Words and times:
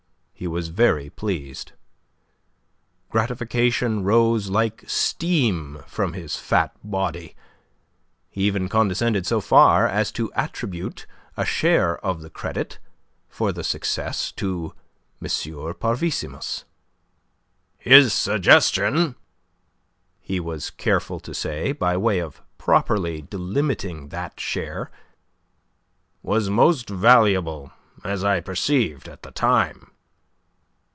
He 0.33 0.47
was 0.47 0.69
very 0.69 1.11
pleased. 1.11 1.73
Gratification 3.11 4.03
rose 4.03 4.49
like 4.49 4.83
steam 4.87 5.83
from 5.85 6.13
his 6.13 6.35
fat 6.35 6.75
body. 6.83 7.35
He 8.31 8.41
even 8.47 8.67
condescended 8.67 9.27
so 9.27 9.39
far 9.39 9.87
as 9.87 10.11
to 10.13 10.33
attribute 10.33 11.05
a 11.37 11.45
share 11.45 11.99
of 12.03 12.23
the 12.23 12.31
credit 12.31 12.79
for 13.29 13.51
the 13.51 13.63
success 13.63 14.31
to 14.31 14.73
M. 15.21 15.27
Parvissimus. 15.75 16.63
"His 17.77 18.11
suggestion," 18.11 19.13
he 20.19 20.39
was 20.39 20.71
careful 20.71 21.19
to 21.19 21.35
say, 21.35 21.71
by 21.71 21.95
way 21.97 22.17
of 22.17 22.41
properly 22.57 23.21
delimiting 23.21 24.09
that 24.09 24.39
share, 24.39 24.89
"was 26.23 26.49
most 26.49 26.89
valuable, 26.89 27.71
as 28.03 28.23
I 28.23 28.39
perceived 28.39 29.07
at 29.07 29.21
the 29.21 29.29
time." 29.29 29.87